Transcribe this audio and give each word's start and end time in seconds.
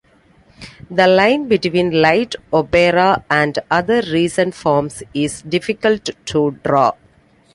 The 0.89 1.05
line 1.05 1.47
between 1.47 2.01
light 2.01 2.33
opera 2.51 3.23
and 3.29 3.59
other 3.69 4.01
recent 4.11 4.55
forms 4.55 5.03
is 5.13 5.43
difficult 5.43 6.09
to 6.25 6.51
draw. 6.63 6.93